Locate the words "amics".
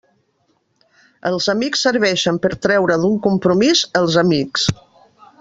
1.53-1.83, 4.25-4.67